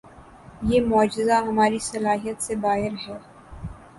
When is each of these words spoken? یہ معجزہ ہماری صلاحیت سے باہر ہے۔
یہ 0.61 0.81
معجزہ 0.81 1.37
ہماری 1.47 1.79
صلاحیت 1.81 2.41
سے 2.43 2.55
باہر 2.55 2.93
ہے۔ 3.07 3.17